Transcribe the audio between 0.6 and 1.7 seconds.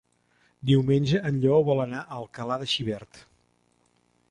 Diumenge en Lleó